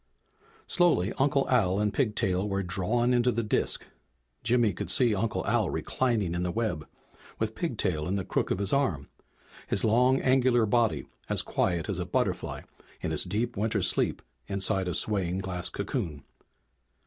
Slowly 0.65 1.13
Uncle 1.19 1.47
Al 1.47 1.79
and 1.79 1.93
Pigtail 1.93 2.49
were 2.49 2.63
drawn 2.63 3.13
into 3.13 3.31
the 3.31 3.43
disk. 3.43 3.85
Jimmy 4.43 4.73
could 4.73 4.89
see 4.89 5.13
Uncle 5.13 5.45
Al 5.45 5.69
reclining 5.69 6.33
in 6.33 6.41
the 6.41 6.49
web, 6.49 6.87
with 7.37 7.53
Pigtail 7.53 8.07
in 8.07 8.15
the 8.15 8.25
crook 8.25 8.49
of 8.49 8.57
his 8.57 8.73
arm, 8.73 9.09
his 9.67 9.83
long, 9.83 10.19
angular 10.19 10.65
body 10.65 11.05
as 11.29 11.43
quiet 11.43 11.87
as 11.87 11.99
a 11.99 12.05
butterfly 12.07 12.61
in 13.01 13.11
its 13.11 13.25
deep 13.25 13.55
winter 13.55 13.83
sleep 13.83 14.23
inside 14.47 14.87
a 14.87 14.95
swaying 14.95 15.37
glass 15.37 15.69
cocoon. 15.69 16.23